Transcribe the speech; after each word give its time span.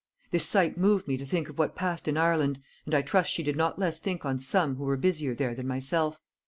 This 0.31 0.43
sight 0.47 0.79
moved 0.79 1.07
me 1.07 1.15
to 1.17 1.25
think 1.27 1.47
of 1.47 1.59
what 1.59 1.75
passed 1.75 2.07
in 2.07 2.17
Ireland, 2.17 2.59
and 2.87 2.95
I 2.95 3.03
trust 3.03 3.31
she 3.31 3.43
did 3.43 3.55
not 3.55 3.77
less 3.77 3.99
think 3.99 4.25
on 4.25 4.39
some 4.39 4.77
who 4.77 4.83
were 4.83 4.97
busier 4.97 5.35
there 5.35 5.53
than 5.53 5.67
myself. 5.67 6.19